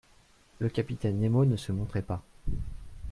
Le 0.57 0.67
capitaine 0.67 1.19
Nemo 1.19 1.45
ne 1.45 1.57
se 1.57 1.71
montrait 1.71 2.01
pas. 2.01 2.23